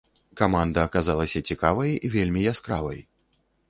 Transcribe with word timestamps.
Каманда 0.39 0.85
аказалася 0.89 1.43
цікавай, 1.51 1.93
вельмі 2.19 2.49
яскравай. 2.57 2.99